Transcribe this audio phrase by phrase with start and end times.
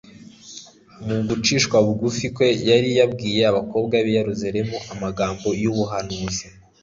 [1.05, 6.45] Mu gucishwa bugufi kwe yari yabwiye abakobwa b'i Yerusalemu amagambo y'ubuhanuzi.